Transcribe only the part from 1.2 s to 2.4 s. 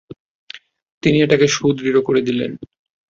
এটাকে সুদৃঢ় করে